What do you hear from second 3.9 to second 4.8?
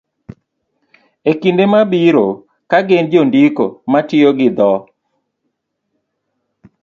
ma tiyo gi dho